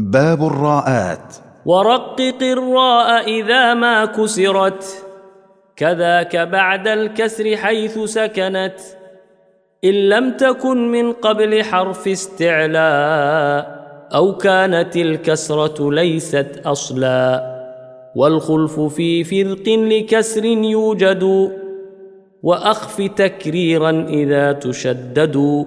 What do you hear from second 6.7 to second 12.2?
الكسر حيث سكنت. إن لم تكن من قبل حرف